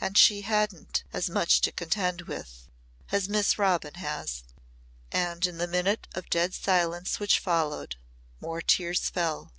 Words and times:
And 0.00 0.16
she 0.16 0.40
hadn't 0.40 1.04
as 1.12 1.28
much 1.28 1.60
to 1.60 1.70
contend 1.70 2.22
with 2.22 2.70
as 3.12 3.28
Miss 3.28 3.58
Robin 3.58 3.92
has." 3.96 4.42
And 5.12 5.46
in 5.46 5.58
the 5.58 5.66
minute 5.68 6.08
of 6.14 6.30
dead 6.30 6.54
silence 6.54 7.20
which 7.20 7.38
followed 7.38 7.96
more 8.40 8.62
tears 8.62 9.10
fell. 9.10 9.52